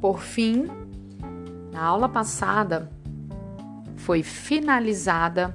[0.00, 0.66] Por fim,
[1.70, 2.90] na aula passada
[3.96, 5.54] foi finalizada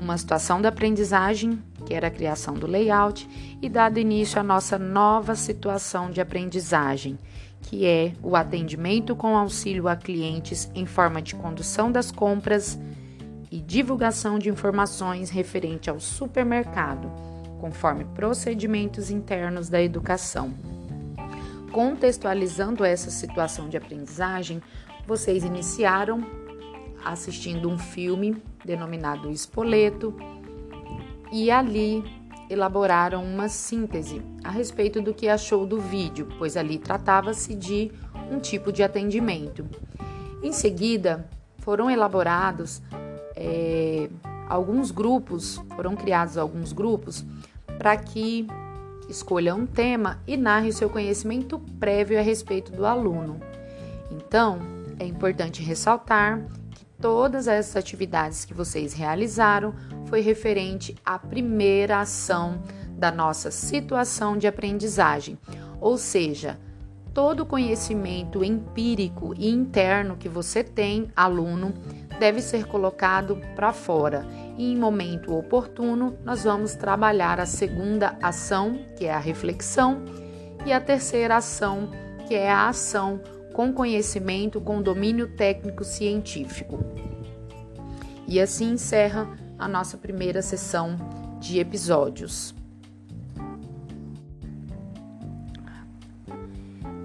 [0.00, 3.28] uma situação da aprendizagem, que era a criação do layout,
[3.60, 7.18] e dado início à nossa nova situação de aprendizagem,
[7.60, 12.78] que é o atendimento com auxílio a clientes em forma de condução das compras
[13.50, 17.10] e divulgação de informações referente ao supermercado,
[17.60, 20.77] conforme procedimentos internos da educação.
[21.72, 24.62] Contextualizando essa situação de aprendizagem,
[25.06, 26.24] vocês iniciaram
[27.04, 30.14] assistindo um filme denominado Espoleto
[31.30, 32.02] e ali
[32.50, 37.92] elaboraram uma síntese a respeito do que achou do vídeo, pois ali tratava-se de
[38.30, 39.66] um tipo de atendimento.
[40.42, 42.82] Em seguida, foram elaborados
[43.36, 44.08] é,
[44.48, 47.24] alguns grupos, foram criados alguns grupos
[47.78, 48.46] para que
[49.08, 53.40] escolha um tema e narre o seu conhecimento prévio a respeito do aluno.
[54.10, 54.58] Então,
[54.98, 59.74] é importante ressaltar que todas essas atividades que vocês realizaram
[60.06, 65.38] foi referente à primeira ação da nossa situação de aprendizagem,
[65.80, 66.58] ou seja,
[67.14, 71.74] todo o conhecimento empírico e interno que você tem, aluno,
[72.18, 78.78] deve ser colocado para fora e em momento oportuno nós vamos trabalhar a segunda ação,
[78.96, 80.04] que é a reflexão,
[80.66, 81.90] e a terceira ação,
[82.26, 83.20] que é a ação
[83.52, 86.78] com conhecimento, com domínio técnico científico.
[88.26, 90.96] E assim encerra a nossa primeira sessão
[91.40, 92.54] de episódios.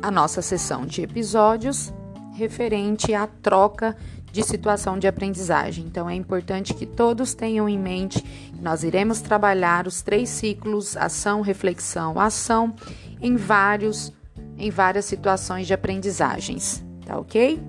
[0.01, 1.93] A nossa sessão de episódios
[2.33, 3.95] referente à troca
[4.33, 5.85] de situação de aprendizagem.
[5.85, 10.97] Então é importante que todos tenham em mente que nós iremos trabalhar os três ciclos
[10.97, 12.73] ação, reflexão, ação
[13.21, 14.11] em vários
[14.57, 17.61] em várias situações de aprendizagens, tá OK?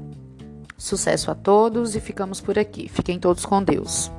[0.77, 2.88] Sucesso a todos e ficamos por aqui.
[2.88, 4.11] Fiquem todos com Deus.